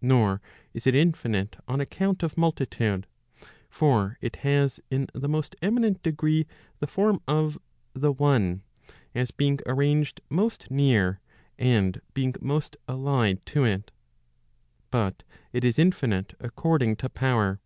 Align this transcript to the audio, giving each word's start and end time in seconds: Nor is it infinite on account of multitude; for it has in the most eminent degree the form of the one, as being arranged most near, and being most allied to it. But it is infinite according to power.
Nor 0.00 0.40
is 0.72 0.86
it 0.86 0.94
infinite 0.94 1.56
on 1.68 1.78
account 1.78 2.22
of 2.22 2.38
multitude; 2.38 3.06
for 3.68 4.16
it 4.22 4.36
has 4.36 4.80
in 4.90 5.08
the 5.12 5.28
most 5.28 5.56
eminent 5.60 6.02
degree 6.02 6.46
the 6.78 6.86
form 6.86 7.20
of 7.28 7.58
the 7.92 8.10
one, 8.10 8.62
as 9.14 9.30
being 9.30 9.58
arranged 9.66 10.22
most 10.30 10.70
near, 10.70 11.20
and 11.58 12.00
being 12.14 12.34
most 12.40 12.78
allied 12.88 13.44
to 13.44 13.64
it. 13.64 13.90
But 14.90 15.22
it 15.52 15.64
is 15.64 15.78
infinite 15.78 16.32
according 16.40 16.96
to 16.96 17.10
power. 17.10 17.60